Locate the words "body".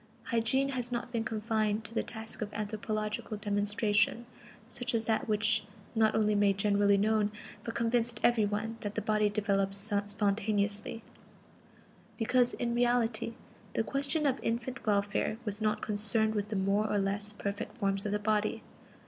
9.03-9.29, 18.17-18.63